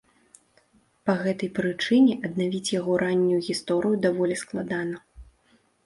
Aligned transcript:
Па 1.09 1.13
гэтай 1.23 1.51
прычыне 1.59 2.17
аднавіць 2.31 2.73
яго 2.79 2.91
раннюю 3.05 3.39
гісторыю 3.53 3.95
даволі 4.11 4.35
складана. 4.47 4.97